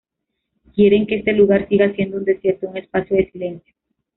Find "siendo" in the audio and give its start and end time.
1.93-2.17